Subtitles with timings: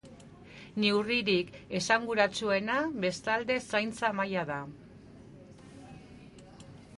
[0.83, 4.59] Neurririk esanguratsuena, bestalde, zaintza mahaia da.